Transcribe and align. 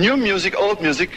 new 0.00 0.16
music, 0.16 0.56
old 0.56 0.80
music, 0.80 1.10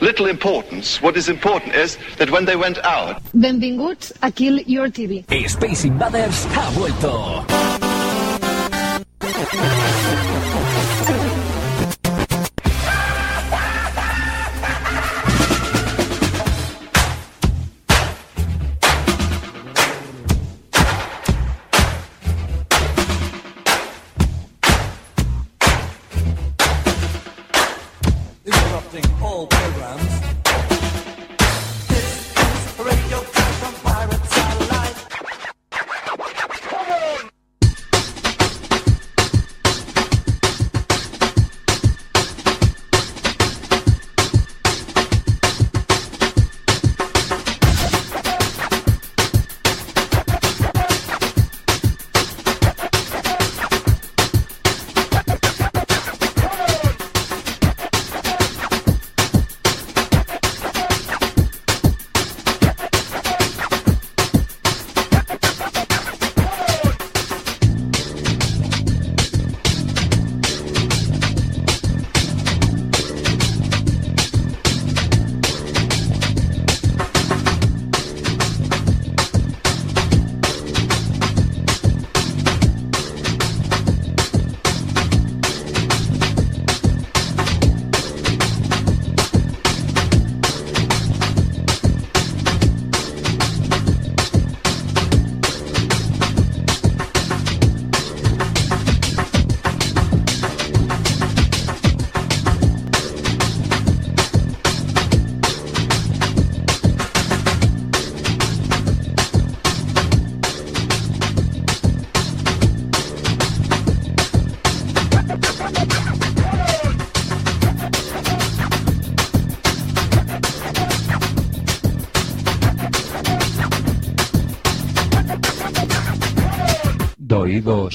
little 0.00 0.26
importance. 0.26 1.00
What 1.02 1.16
is 1.16 1.28
important 1.28 1.74
is 1.74 1.98
that 2.16 2.30
when 2.30 2.46
they 2.46 2.56
went 2.56 2.78
out. 2.78 3.22
Benvinguts 3.34 4.12
a 4.22 4.32
Kill 4.32 4.58
Your 4.60 4.88
TV. 4.88 5.24
Space 5.48 5.84
Invaders 5.84 6.44
ha 6.46 6.70
vuelto. 6.74 7.44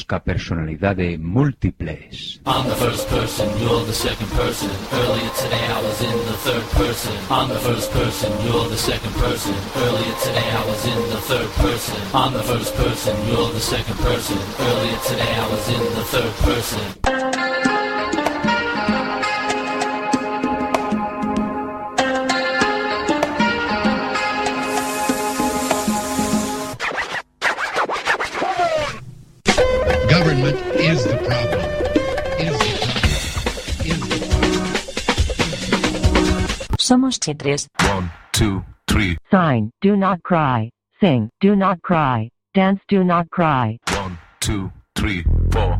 busca 0.06 0.20
personalidades 0.20 1.20
múltiples. 1.20 2.40
I'm 2.46 2.70
the 2.70 2.76
first 2.76 3.10
person, 3.10 3.50
you're 3.60 3.84
the 3.86 3.94
second 3.94 4.30
person. 4.32 4.70
Earlier 4.94 5.30
today 5.34 5.66
I 5.68 5.82
was 5.82 6.02
in 6.02 6.18
the 6.30 6.38
third 6.46 6.64
person. 6.78 7.14
I'm 7.30 7.50
the 7.50 7.60
first 7.60 7.92
person, 7.92 8.32
you're 8.46 8.70
the 8.70 8.78
second 8.78 9.14
person. 9.16 9.56
Earlier 9.76 10.16
today 10.22 10.50
I 10.52 10.66
was 10.66 10.86
in 10.86 11.10
the 11.10 11.22
third 11.22 11.50
person. 11.58 11.98
I'm 12.14 12.34
the 12.34 12.44
first 12.44 12.76
person, 12.76 13.16
you're 13.28 13.52
the 13.52 13.60
second 13.60 13.98
person. 13.98 14.38
Earlier 14.60 15.00
today 15.10 15.34
I 15.36 15.48
was 15.50 15.68
in 15.70 15.84
the 15.96 16.06
third 16.14 16.34
person. 16.46 17.05
Somos 36.86 37.20
Chitres. 37.20 37.68
One, 37.96 38.12
two, 38.32 38.64
three. 38.86 39.18
Sign, 39.32 39.72
do 39.82 39.98
not 39.98 40.22
cry. 40.22 40.70
Sing, 41.02 41.32
do 41.42 41.56
not 41.56 41.82
cry. 41.82 42.30
Dance, 42.54 42.80
do 42.88 43.04
not 43.04 43.28
cry. 43.32 43.80
One, 43.90 44.20
two, 44.40 44.72
three, 44.96 45.24
four. 45.52 45.80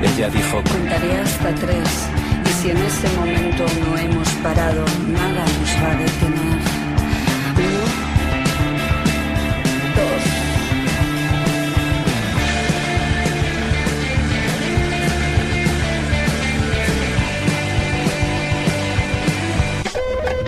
Ella 0.00 0.30
dijo, 0.30 0.62
Contaré 0.62 1.20
hasta 1.20 1.54
tres 1.54 2.08
y 2.46 2.48
si 2.48 2.70
en 2.70 2.78
ese 2.78 3.08
momento 3.14 3.66
no 3.84 3.98
hemos 3.98 4.28
parado, 4.42 4.82
nada 5.08 5.44
nos 5.44 5.82
va 5.82 5.90
a 5.90 5.96
detener. 5.96 6.75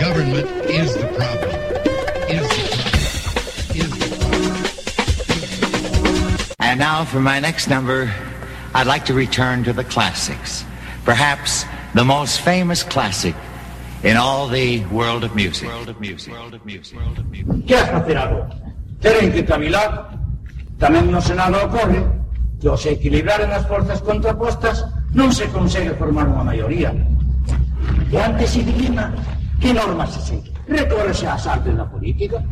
Government 0.09 0.49
is 0.65 0.97
the 0.97 1.05
problem. 1.13 1.53
Is 2.33 2.41
the 2.49 2.65
problem. 2.73 3.77
Is 3.77 3.91
the 3.93 4.09
problem. 5.93 6.55
And 6.57 6.79
now 6.79 7.05
for 7.05 7.21
my 7.21 7.39
next 7.39 7.69
number, 7.69 8.11
I'd 8.73 8.87
like 8.87 9.05
to 9.05 9.13
return 9.13 9.63
to 9.65 9.71
the 9.71 9.83
classics. 9.83 10.65
Perhaps 11.05 11.65
the 11.93 12.03
most 12.03 12.41
famous 12.41 12.81
classic 12.81 13.35
in 14.01 14.17
all 14.17 14.47
the 14.47 14.83
world 14.85 15.23
of 15.23 15.35
music. 15.35 15.67
World 15.67 15.89
of 15.89 16.01
music. 16.01 16.33
World 16.33 16.55
of 16.55 16.65
music. 16.65 16.97
World 16.97 17.19
of 17.19 17.29
music. 17.29 17.67
Que 17.67 17.75
has 17.77 17.89
facer 17.89 18.17
agora? 18.17 18.49
Teren 19.01 19.29
que 19.31 19.45
cavilar. 19.45 20.17
Tamén 20.81 21.13
no 21.13 21.21
Senado 21.21 21.61
ocorre 21.69 22.01
que 22.57 22.65
ao 22.65 22.81
se 22.81 22.97
equilibraren 22.97 23.53
as 23.53 23.61
forzas 23.69 24.01
contrapostas 24.01 24.89
non 25.13 25.29
se 25.29 25.45
consegue 25.53 25.93
formar 25.93 26.25
unha 26.25 26.41
maioría. 26.41 26.97
E 28.09 28.17
ante 28.17 28.49
ese 28.49 28.65
dilema, 28.65 29.13
Que 29.59 29.73
normas 29.73 30.13
se 30.13 30.21
seguen? 30.21 30.53
Recórrese 30.67 31.27
ás 31.27 31.45
artes 31.47 31.75
da 31.75 31.85
política? 31.85 32.43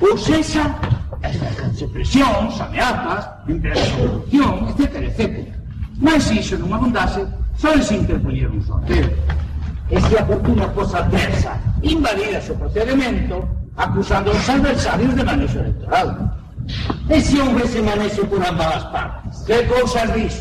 Ou 0.00 0.16
sexa, 0.18 0.76
exercense 1.22 1.86
presións, 1.88 2.60
ameazas, 2.60 3.28
empresas 3.48 3.88
de 3.88 3.96
corrupción, 3.96 4.68
etc, 4.68 4.82
etc. 5.08 5.48
Mas 6.00 6.24
se 6.24 6.34
iso 6.40 6.56
non 6.60 6.72
abundase, 6.72 7.24
só 7.56 7.72
se 7.80 7.96
interpoñer 7.96 8.48
un 8.48 8.60
sorteo. 8.60 9.08
E 9.90 9.96
se 10.00 10.14
a 10.16 10.24
fortuna 10.24 10.68
fosa 10.76 11.00
adversa, 11.00 11.56
invadida 11.82 12.40
o 12.44 12.54
procedimento, 12.56 13.36
acusando 13.76 14.30
os 14.30 14.48
adversarios 14.48 15.14
de 15.16 15.24
manexo 15.24 15.58
electoral. 15.58 16.08
E 17.08 17.20
se 17.20 17.40
houve 17.40 17.64
ese 17.64 17.80
manexo 17.82 18.22
por 18.28 18.40
ambas 18.44 18.76
as 18.76 18.84
partes? 18.92 19.34
Que 19.48 19.64
cousas 19.64 20.08
dis? 20.14 20.34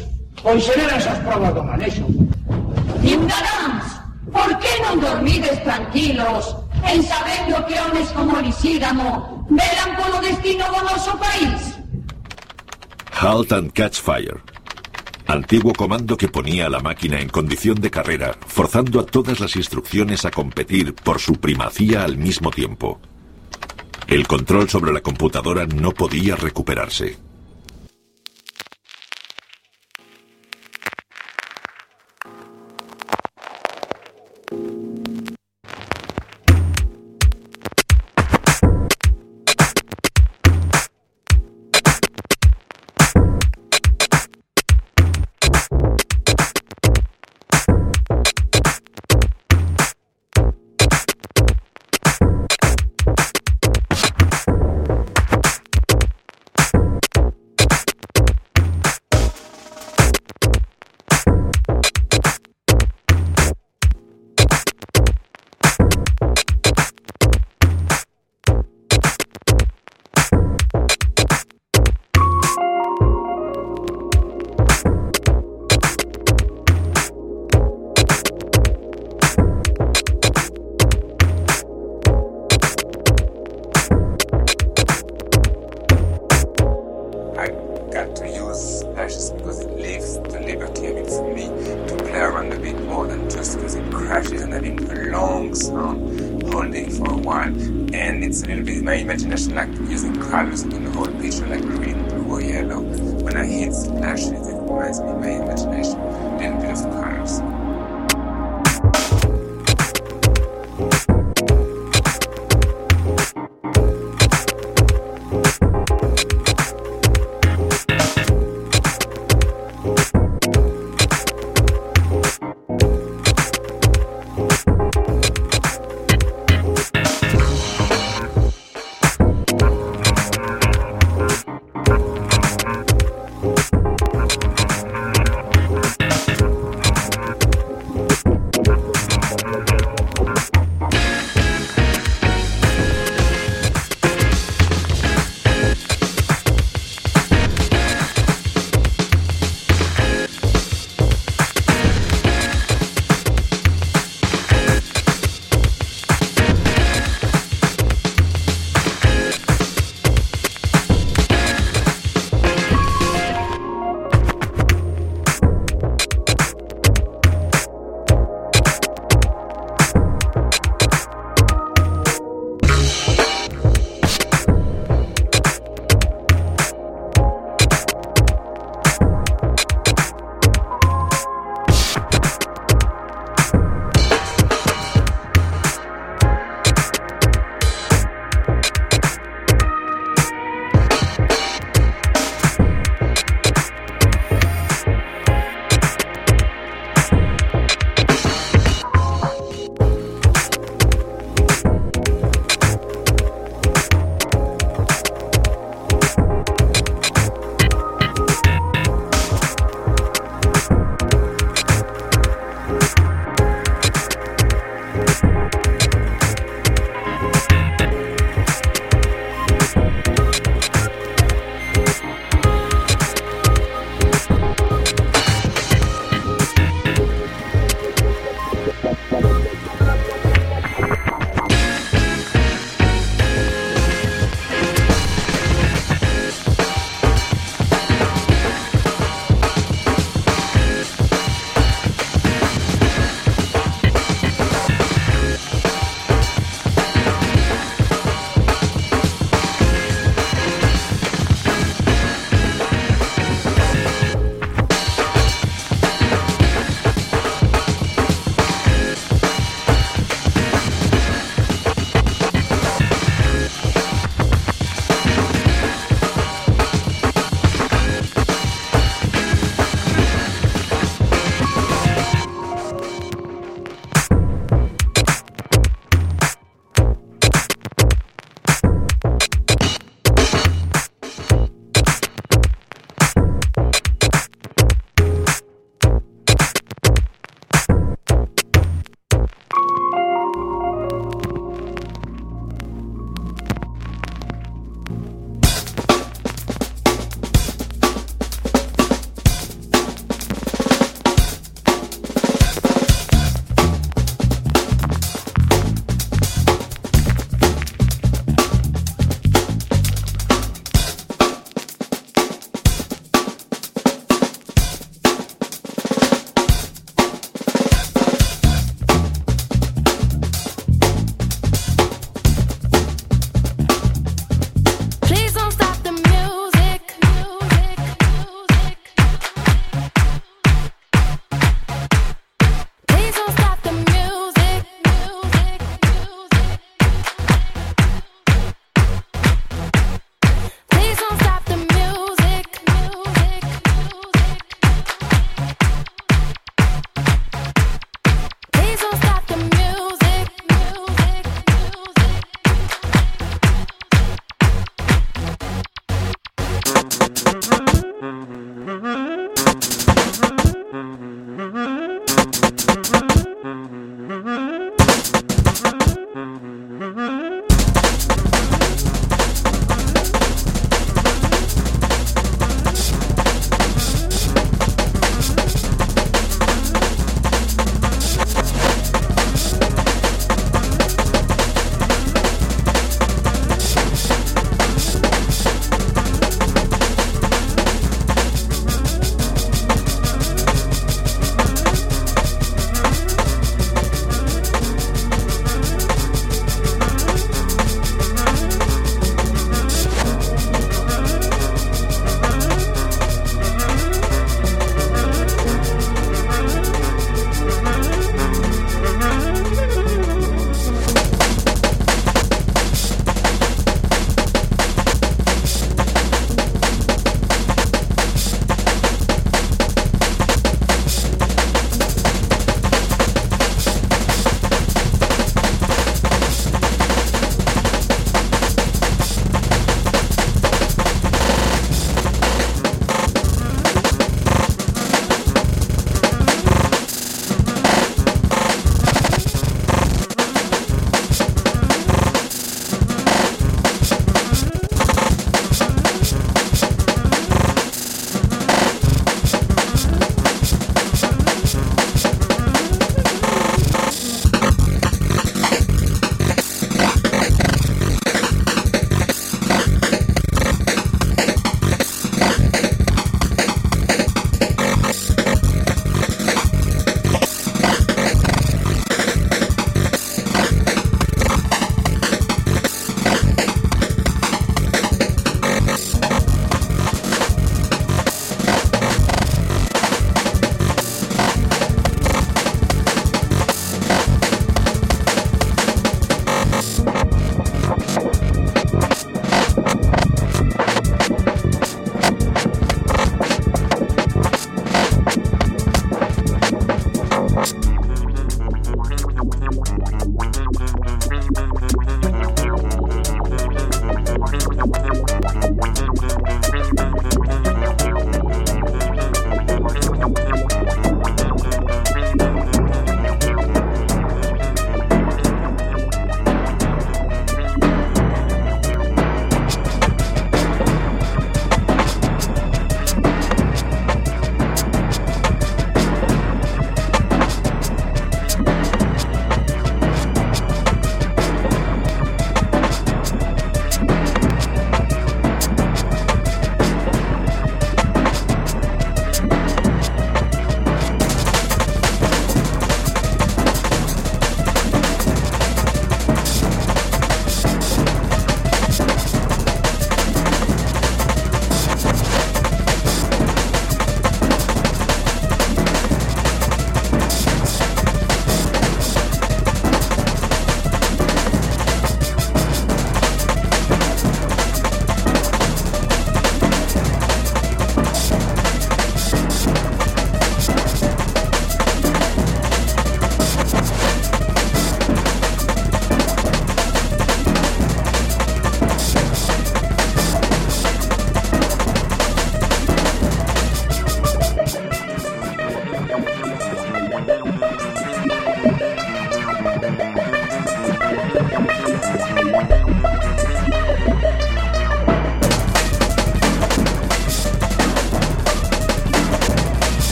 Pois 0.44 0.64
xeran 0.64 0.96
esas 0.96 1.20
provas 1.24 1.56
do 1.56 1.64
manexo. 1.64 2.06
Indarán 3.04 3.79
por 4.32 4.50
que 4.60 4.74
non 4.86 5.00
dormides 5.00 5.58
tranquilos 5.64 6.56
en 6.86 7.04
sabendo 7.04 7.60
que 7.68 7.76
homes 7.80 8.10
como 8.16 8.40
Lisígamo 8.40 9.46
velan 9.50 9.92
polo 9.98 10.18
destino 10.22 10.66
do 10.70 10.82
noso 10.86 11.14
país? 11.18 11.60
Halt 13.12 13.52
and 13.52 13.72
Catch 13.74 14.00
Fire. 14.00 14.40
Antiguo 15.28 15.74
comando 15.74 16.18
que 16.18 16.28
ponía 16.28 16.66
a 16.66 16.70
la 16.70 16.80
máquina 16.80 17.20
en 17.22 17.30
condición 17.30 17.80
de 17.80 17.92
carrera, 17.92 18.36
forzando 18.48 19.00
a 19.00 19.06
todas 19.06 19.40
las 19.40 19.56
instrucciones 19.56 20.26
a 20.26 20.32
competir 20.32 20.96
por 20.96 21.20
su 21.20 21.34
primacía 21.36 22.04
al 22.04 22.18
mismo 22.18 22.50
tiempo. 22.50 23.00
El 24.08 24.26
control 24.26 24.70
sobre 24.70 24.92
la 24.92 25.02
computadora 25.02 25.68
no 25.68 25.92
podía 25.92 26.36
recuperarse. 26.36 27.29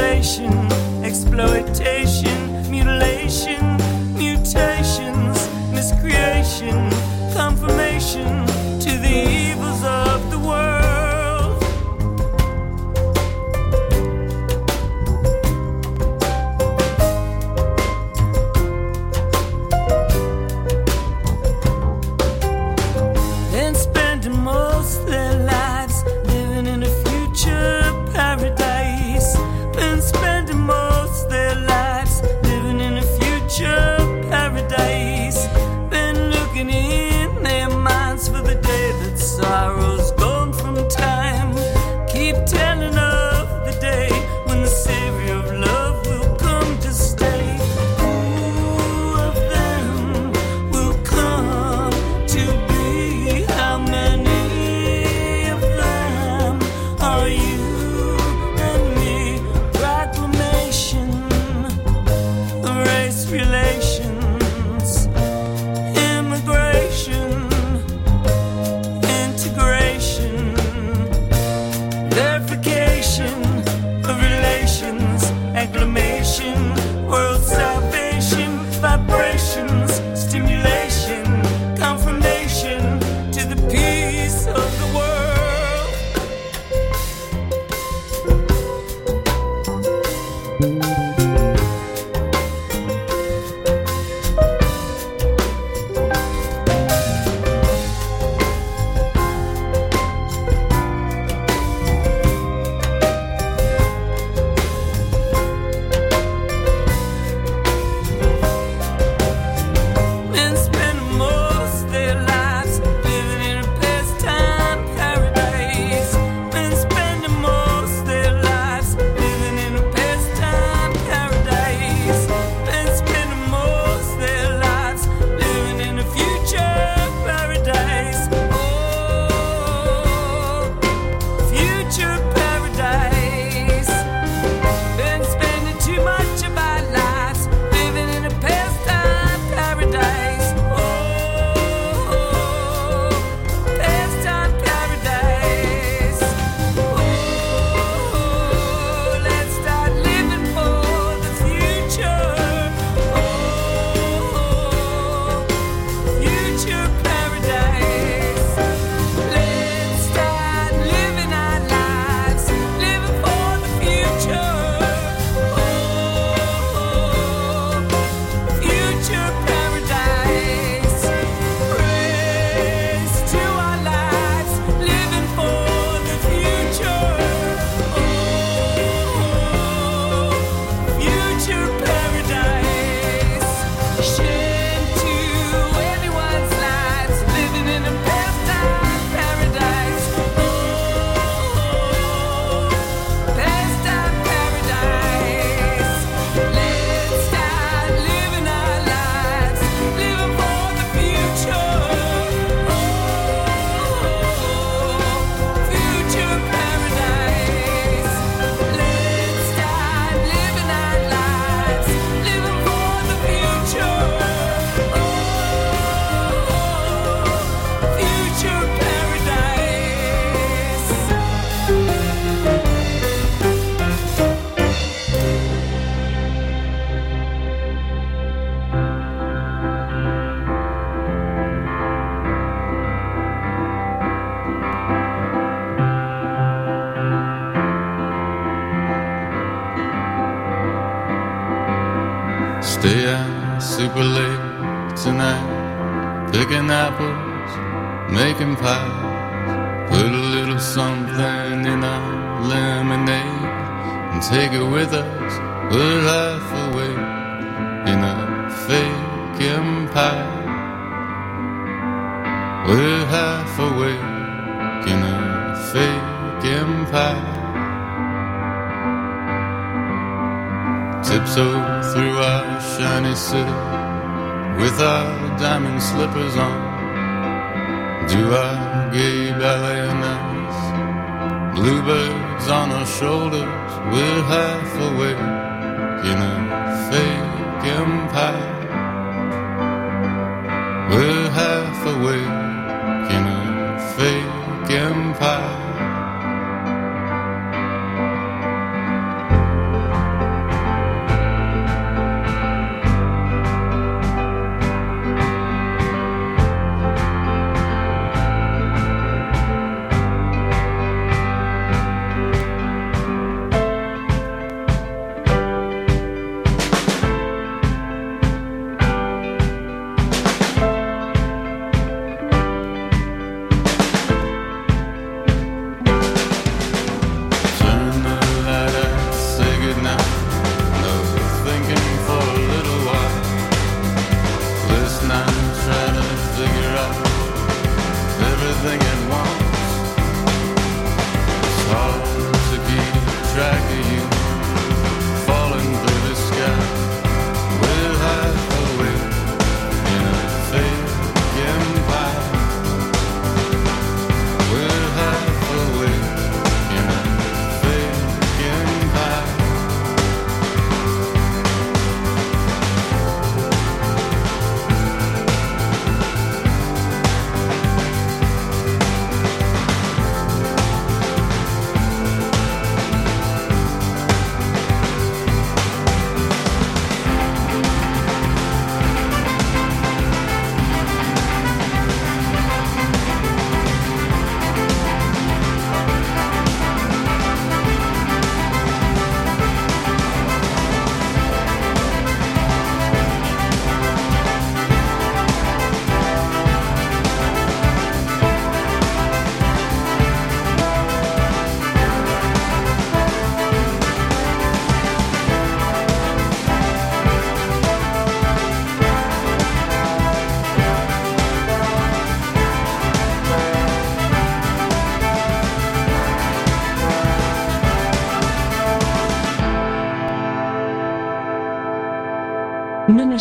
Mutilation, 0.00 1.04
exploitation, 1.04 2.70
mutilation, 2.70 3.76
mutations, 4.16 5.36
miscreation, 5.74 6.90
confirmation 7.34 8.46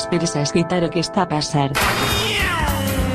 A 0.10 0.42
escritar 0.42 0.82
o 0.84 0.90
que 0.90 1.00
está 1.00 1.22
a 1.22 1.30
pasar. 1.30 1.72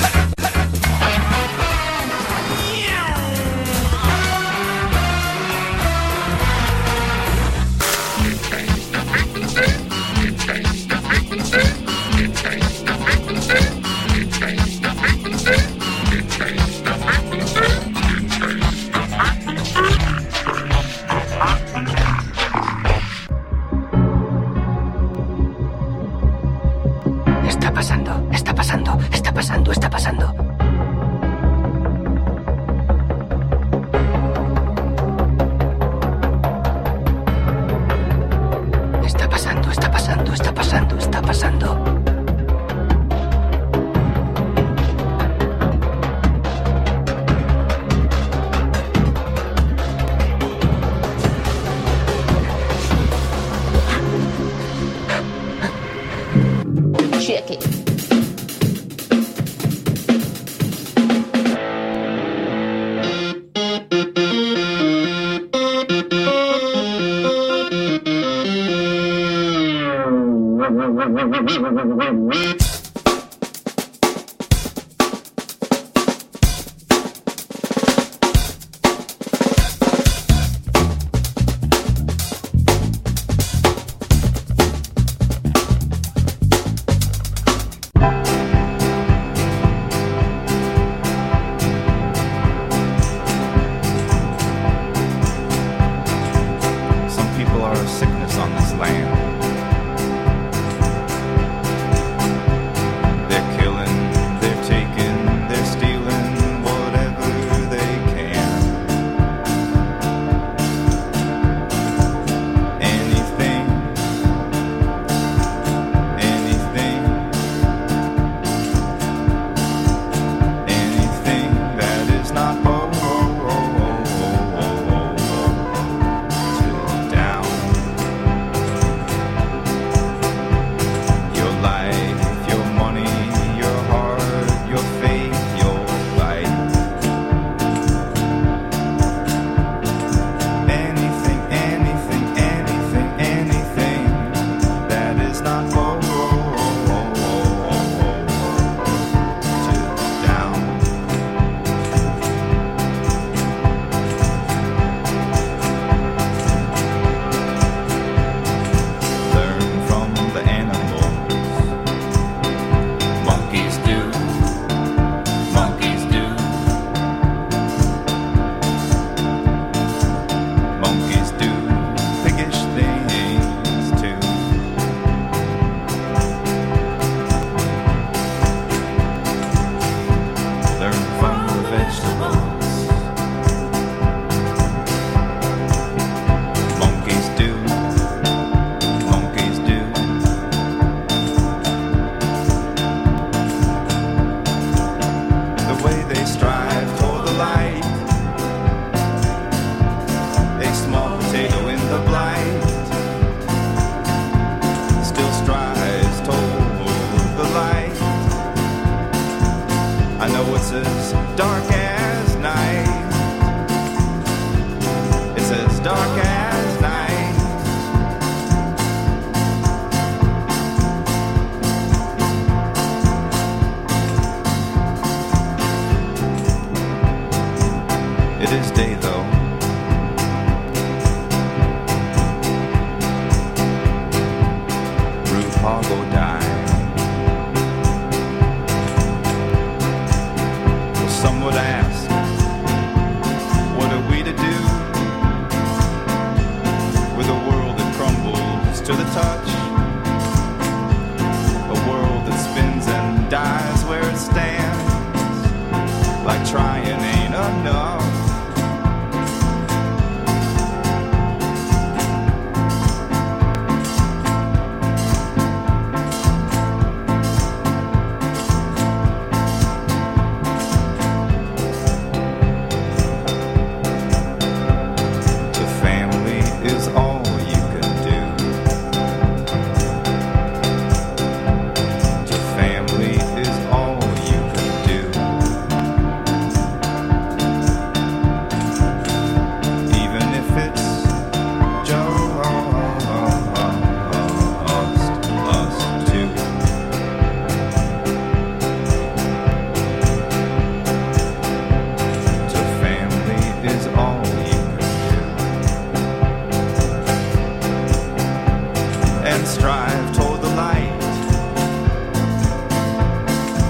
strive 309.53 310.17
toward 310.17 310.41
the 310.41 310.49
light. 310.57 310.99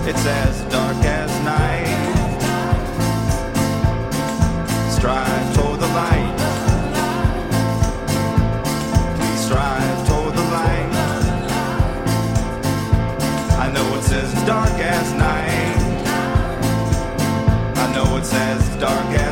It's 0.06 0.24
as 0.24 0.62
dark 0.70 0.96
as 1.04 1.30
night. 1.44 1.88
Strive 4.96 5.54
toward 5.56 5.80
the 5.80 5.88
light. 5.88 6.36
Please 9.16 9.40
strive 9.46 9.98
toward 10.08 10.34
the 10.40 10.46
light. 10.58 10.90
I 13.64 13.66
know 13.74 13.86
it's 13.98 14.12
as 14.12 14.32
dark 14.46 14.76
as 14.78 15.12
night. 15.14 15.78
I 17.84 17.86
know 17.94 18.16
it's 18.18 18.32
as 18.32 18.62
dark 18.76 19.10
as 19.28 19.31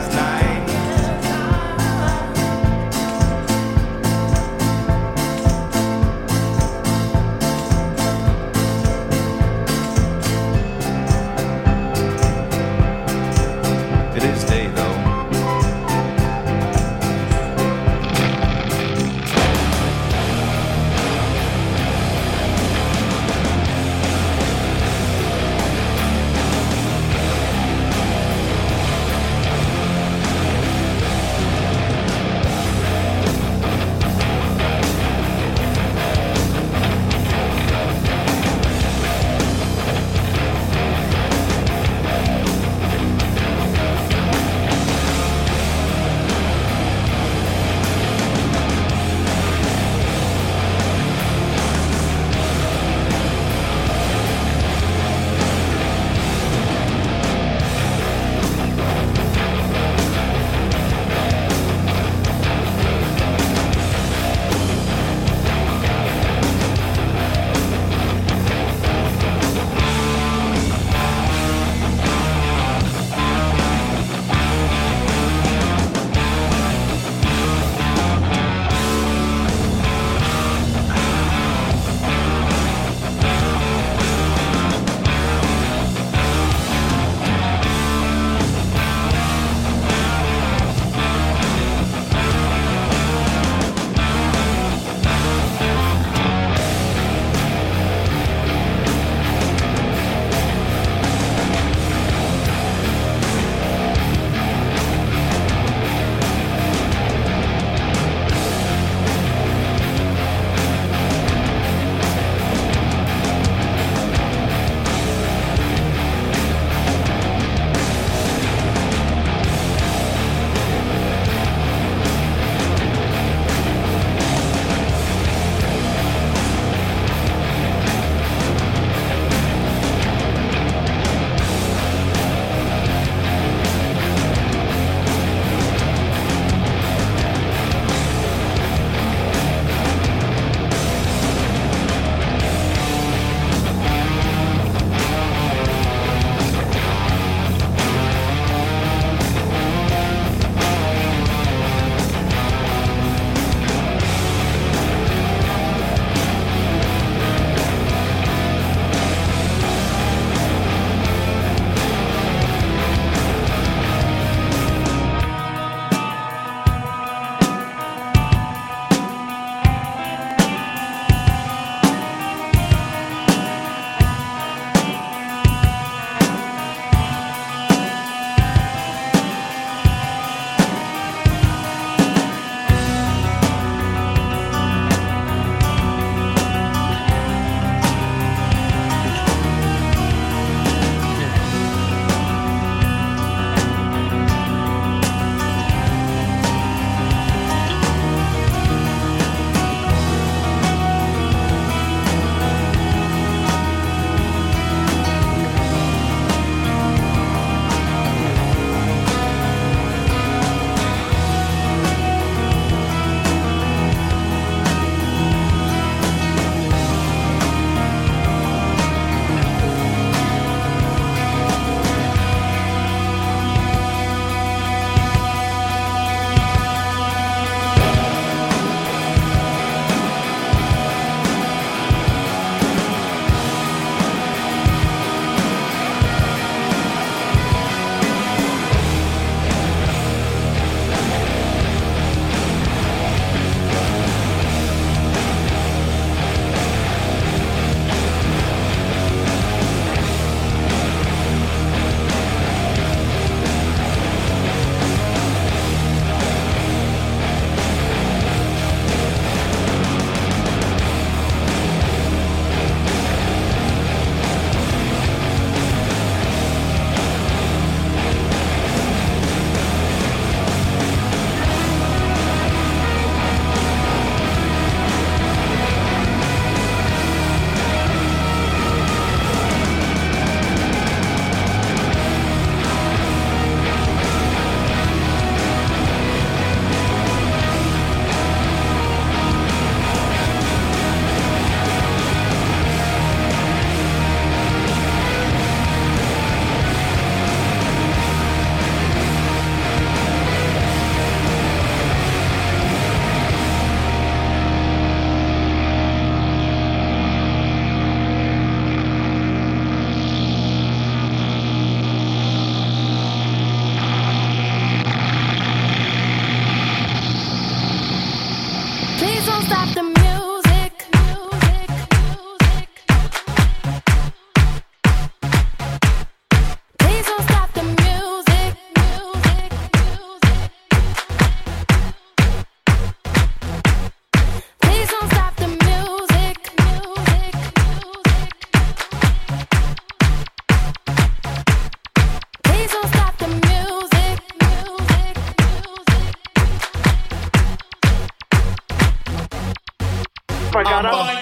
got 350.70 350.86
up. 350.86 351.19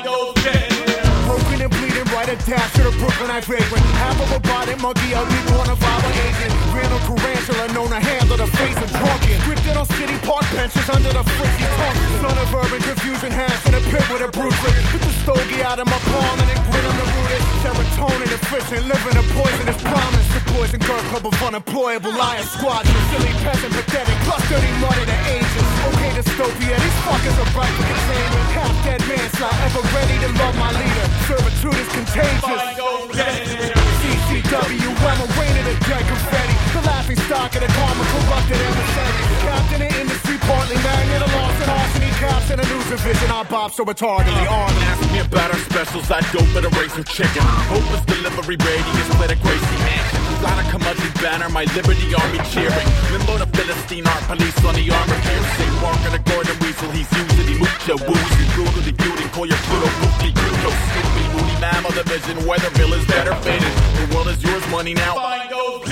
Delivery 48.89 49.09
radius, 49.09 49.21
let 49.21 49.31
a 49.31 49.37
Gracie 49.37 49.79
mansion. 49.85 50.23
Lot 50.43 50.59
of 50.63 50.71
curmudgeon 50.71 51.13
banner, 51.21 51.49
my 51.49 51.65
Liberty 51.75 52.15
Army 52.15 52.39
cheering. 52.51 52.89
Limbo 53.11 53.39
the 53.39 53.49
Philistine 53.57 54.07
art 54.07 54.23
police 54.31 54.55
on 54.65 54.75
the 54.75 54.87
armor 54.91 55.19
piercing. 55.27 55.73
Walking 55.83 56.15
a 56.15 56.23
Gordon 56.31 56.57
Weasel, 56.63 56.91
he's 56.93 57.11
usually 57.11 57.59
mucho 57.59 57.99
woozy. 58.07 58.45
Google 58.55 58.83
the 58.87 58.95
beauty, 58.95 59.27
call 59.35 59.47
your 59.47 59.59
Pluto 59.67 59.91
goofy, 59.99 60.31
Pluto 60.33 60.71
Snoopy, 60.71 61.25
Moody 61.35 61.57
Mammal 61.61 61.93
Division. 61.93 62.37
Weatherville 62.47 62.95
is 62.95 63.05
better 63.07 63.35
faded. 63.43 63.73
The 63.99 64.07
world 64.15 64.29
is 64.29 64.41
yours, 64.43 64.65
money 64.71 64.95
now. 64.95 65.15
Find 65.19 65.51
those 65.51 65.83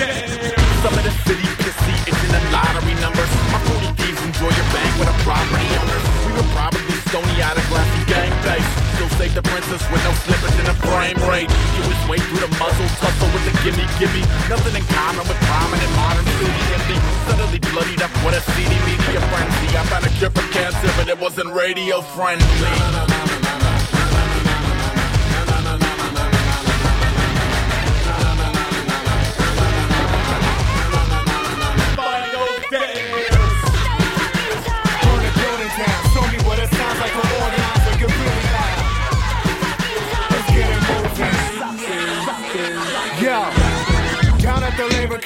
Some 0.83 0.95
of 0.95 1.03
the 1.03 1.13
city 1.27 1.47
pissy, 1.59 1.95
it's 2.07 2.21
in 2.23 2.31
the 2.31 2.41
lottery 2.55 2.95
numbers. 3.03 3.31
My 3.51 3.59
40 3.67 3.99
thieves 3.99 4.21
enjoy 4.23 4.51
your 4.51 4.69
bank 4.71 4.91
with 4.95 5.11
a 5.11 5.17
property 5.27 5.67
owner. 5.75 5.99
We 6.23 6.31
were 6.39 6.49
probably 6.55 6.95
stony 7.11 7.35
out 7.43 7.57
of 7.59 7.67
glassy 7.67 8.03
gang 8.07 8.26
base. 8.47 8.71
Still 8.95 9.11
save 9.19 9.33
the 9.35 9.43
princess 9.43 9.83
with 9.91 10.01
no 10.07 10.13
slippers 10.23 10.55
in 10.55 10.65
a 10.71 10.75
frame 10.87 11.19
rate. 11.27 11.51
You 11.75 11.83
his 11.83 12.03
way 12.07 12.19
through 12.31 12.41
the 12.47 12.51
muzzle 12.55 12.87
tussle 13.03 13.29
with 13.35 13.43
the 13.43 13.53
gimme 13.61 13.83
gimme. 13.99 14.23
Nothing 14.47 14.75
in 14.79 14.85
common 14.87 15.27
with 15.27 15.39
prominent 15.51 15.91
modern 15.99 16.25
city 16.39 16.63
empty. 16.71 16.97
Suddenly 17.27 17.59
bloodied 17.75 18.01
up 18.01 18.13
with 18.23 18.39
a 18.39 18.43
CD 18.55 18.73
media 18.87 19.19
frenzy. 19.27 19.67
I 19.75 19.83
found 19.91 20.07
a 20.07 20.11
cure 20.15 20.31
for 20.31 20.47
cancer, 20.55 20.89
but 20.95 21.11
it 21.11 21.19
wasn't 21.19 21.51
radio 21.51 22.01
friendly. 22.15 23.66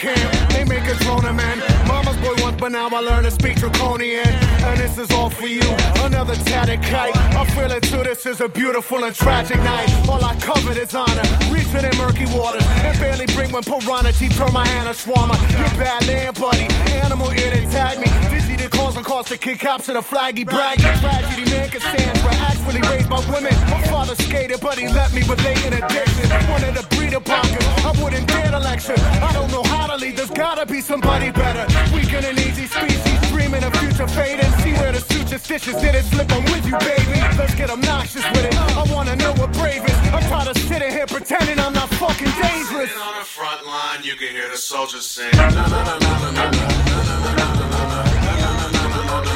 The 0.02 0.14
camp, 0.14 0.49
they 0.49 0.64
make 0.66 0.86
a 0.88 0.95
drone 1.04 1.36
man. 1.36 1.60
Mama's 1.88 2.18
boy 2.18 2.36
once, 2.43 2.60
but 2.60 2.72
now 2.72 2.89
I 2.89 2.99
learn 2.99 3.24
to 3.24 3.32
speak 3.32 3.58
draconian. 3.58 4.28
And 4.28 4.80
this 4.80 4.97
is 4.97 5.12
all 5.12 5.30
for 5.30 5.47
you. 5.47 5.62
Another 6.04 6.36
tatted 6.36 6.82
kite. 6.84 7.16
I 7.16 7.45
feel 7.45 7.72
it 7.72 7.84
too. 7.84 8.04
This 8.04 8.26
is 8.26 8.41
a 8.41 8.49
beautiful 8.49 9.04
and 9.04 9.16
tragic 9.16 9.58
night. 9.58 9.89
All 10.10 10.24
I 10.24 10.36
covered 10.39 10.78
is 10.78 10.93
honor. 10.95 11.24
Reaching 11.49 11.86
in 11.86 11.95
murky 11.97 12.26
waters. 12.36 12.66
And 12.86 12.97
barely 12.99 13.26
bring 13.28 13.52
when 13.52 13.64
piranha 13.64 14.12
teeth 14.14 14.36
turn 14.38 14.54
my 14.54 14.68
hand 14.68 14.88
a 14.88 14.93
swarmer. 14.93 15.38
You're 15.52 15.76
bad 15.80 16.08
land, 16.08 16.39
buddy. 16.39 16.68
Animal 17.04 17.32
ear 17.32 17.52
they 17.52 17.66
tag 17.72 17.99
me. 17.99 18.08
Dizzy 18.30 18.56
the 18.56 18.70
cause 18.70 18.95
and 18.97 19.06
cause 19.06 19.26
to 19.28 19.38
kick 19.38 19.60
cops 19.60 19.86
to 19.88 19.93
the 19.93 20.02
flaggy 20.02 20.45
braggy. 20.45 20.88
Tragedy 21.02 21.49
man 21.52 21.70
can 21.70 21.82
stand 21.82 22.18
where 22.20 22.34
actually 22.49 22.82
raised 22.89 23.10
by 23.10 23.20
women. 23.32 23.54
My 23.70 23.82
father 23.88 24.16
skated, 24.16 24.62
but 24.62 24.78
he 24.78 24.88
left 24.88 25.14
me 25.14 25.22
with 25.28 25.43
latent 25.43 25.76
addiction. 25.76 26.30
Wanted 26.49 26.76
to 26.76 26.84
breed 26.88 26.91
I 27.14 27.91
wouldn't 28.01 28.26
dare 28.26 28.51
to 28.51 28.59
lecture. 28.59 28.95
I 28.97 29.34
don't 29.34 29.51
know 29.51 29.64
how 29.64 29.88
to 29.88 29.97
lead. 29.97 30.16
There's 30.16 30.30
gotta 30.30 30.66
be 30.66 30.80
somebody 30.80 31.30
better. 31.30 31.68
Weaken 31.93 32.24
an 32.24 32.39
easy 32.39 32.68
species. 32.68 33.20
Dreaming 33.30 33.64
of 33.66 33.76
future 33.76 34.07
fading. 34.07 34.49
See 34.64 34.72
where 34.74 34.93
the 34.93 35.01
suture 35.01 35.38
stitches 35.38 35.76
didn't 35.76 36.03
slip. 36.03 36.32
I'm 36.32 36.43
with 36.45 36.66
you, 36.66 36.78
baby. 36.80 37.20
Let's 37.38 37.53
get 37.55 37.70
obnoxious 37.70 38.24
with 38.32 38.45
it. 38.45 38.55
I 38.55 38.84
wanna 38.93 39.18
know 39.18 39.34
what 39.34 39.51
brave 39.51 39.84
is. 39.84 39.97
I'm 40.14 40.24
tired 40.32 40.55
of 40.55 40.57
sitting 40.57 40.91
here 40.91 41.05
pretending 41.05 41.59
I'm 41.59 41.74
not 41.74 41.89
fucking 41.95 42.32
dangerous. 42.41 42.91
On 42.95 43.20
the 43.20 43.26
front 43.26 43.66
line, 43.66 44.03
you 44.03 44.16
can 44.16 44.30
hear 44.30 44.49
the 44.49 44.57
soldiers 44.57 45.05
sing. 45.05 45.36
Na, 45.36 45.49
na, 45.49 45.68
na, 45.68 45.84
na, 45.84 45.97
na, 45.99 46.32
na, 46.32 46.51
na. 46.51 46.62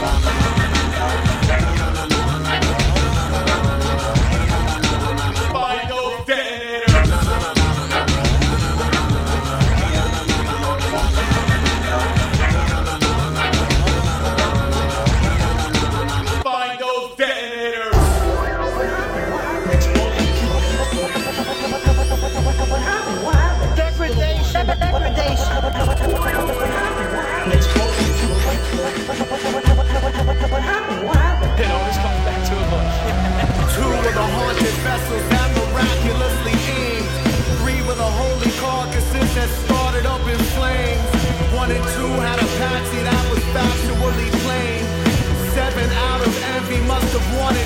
Degradation. 0.05 0.44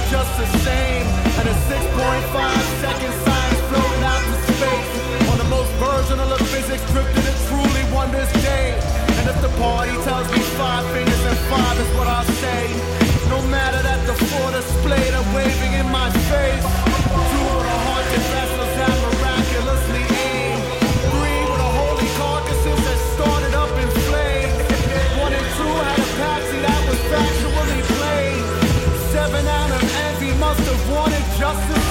Just 0.10 0.34
the 0.41 0.47
same. 0.66 1.05
And 1.38 1.45
a 1.47 1.55
6.5 1.70 1.78
second 2.82 3.14
science 3.24 3.62
floated 3.70 4.03
out 4.03 4.24
to 4.26 4.36
space. 4.57 4.91
On 5.30 5.38
the 5.38 5.49
most 5.53 5.72
virginal 5.78 6.34
of 6.34 6.41
physics, 6.49 6.84
drifted 6.91 7.26
and 7.30 7.39
truly 7.47 7.84
won 7.93 8.12
this 8.12 8.32
day. 8.41 8.74
And 9.22 9.30
if 9.30 9.38
the 9.41 9.53
party 9.62 9.93
tells 10.03 10.28
me 10.34 10.41
five 10.57 10.86
fingers 10.93 11.24
and 11.30 11.39
five 11.53 11.78
is 11.78 11.89
what 11.97 12.07
I 12.07 12.24
say. 12.41 12.62
No 13.30 13.39
matter 13.53 13.82
that 13.86 14.01
the 14.10 14.16
four 14.26 14.49
displayed 14.51 15.14
are 15.14 15.28
waving 15.36 15.74
in 15.78 15.88
my 15.93 16.10
face. 16.32 16.66
Two 17.30 17.45
of 17.53 17.62
the 17.70 17.78
haunted 17.86 18.26
vessels 18.34 18.74
that 18.82 19.09
wanted 30.92 31.24
just 31.38 31.89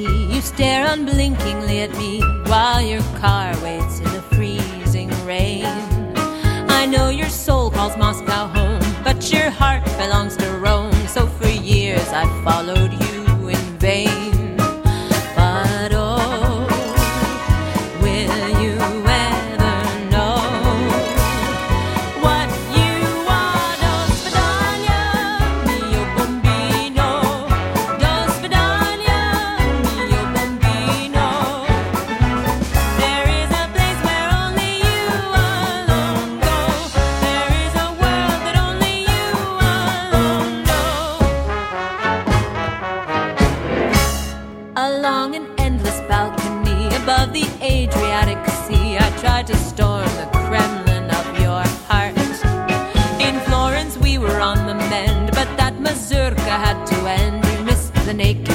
You 0.00 0.40
stare 0.40 0.86
unblinkingly 0.86 1.82
at 1.82 1.90
me. 1.98 2.11
the 58.12 58.18
naked 58.18 58.51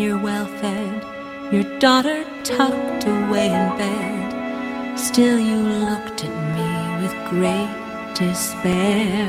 you're 0.00 0.18
well 0.18 0.46
fed, 0.46 1.04
your 1.52 1.64
daughter 1.78 2.24
tucked 2.42 3.04
away 3.06 3.48
in 3.48 3.76
bed. 3.76 4.98
Still, 4.98 5.38
you 5.38 5.56
looked 5.56 6.24
at 6.24 6.34
me 6.56 7.02
with 7.02 7.14
great 7.28 8.14
despair. 8.14 9.28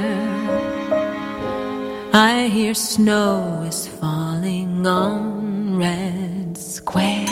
I 2.13 2.47
hear 2.47 2.74
snow 2.74 3.63
is 3.67 3.88
falling 3.88 4.88
on 4.88 5.78
Red 5.78 6.57
Square. 6.57 7.28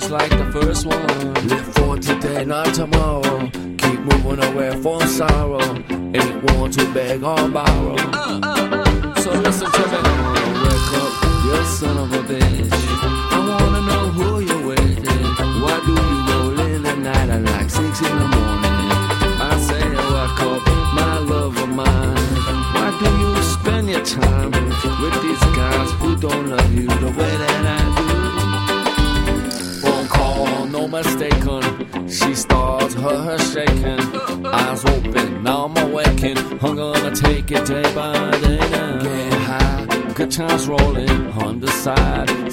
just 0.00 0.12
like 0.12 0.37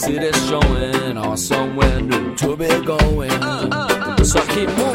it 0.08 0.24
is 0.24 0.48
showing. 0.48 1.18
somewhere 1.38 2.00
new 2.02 2.36
to 2.36 2.56
be 2.56 2.68
going. 2.86 3.32
Uh, 3.32 3.68
uh, 3.72 4.16
uh. 4.20 4.24
So 4.24 4.40
I 4.40 4.46
keep 4.54 4.70
moving. 4.70 4.95